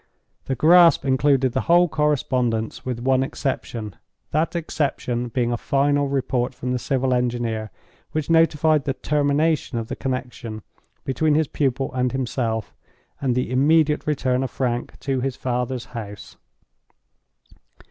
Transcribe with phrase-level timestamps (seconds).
[0.45, 6.71] The grasp included the whole correspondence, with one exception—that exception being a final report from
[6.71, 7.69] the civil engineer,
[8.11, 10.63] which notified the termination of the connection
[11.05, 12.73] between his pupil and himself,
[13.21, 16.35] and the immediate return of Frank to his father's house.